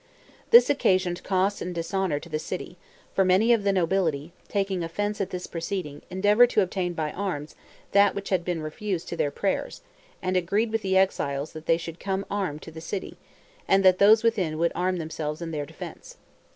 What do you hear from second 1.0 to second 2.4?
cost and dishonor to the